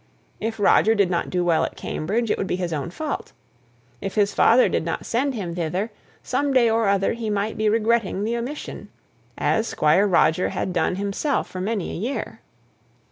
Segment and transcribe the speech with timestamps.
[0.39, 3.33] If Roger did not do well at Cambridge it would be his own fault.
[4.01, 5.91] If his father did not send him thither,
[6.23, 8.89] some day or other he might be regretting the omission,
[9.37, 12.39] as the Squire had done himself for many a year.